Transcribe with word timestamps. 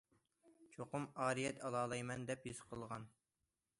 چوقۇم 0.75 1.05
ئارىيەت 1.25 1.61
ئالالمايمەن 1.67 2.25
دەپ 2.31 2.49
ھېس 2.51 2.67
قىلغان. 2.73 3.07